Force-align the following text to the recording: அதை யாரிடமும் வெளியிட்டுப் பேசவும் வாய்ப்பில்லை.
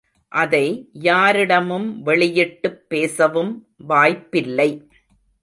அதை 0.27 0.89
யாரிடமும் 0.93 2.01
வெளியிட்டுப் 2.01 2.89
பேசவும் 2.89 3.67
வாய்ப்பில்லை. 3.77 4.87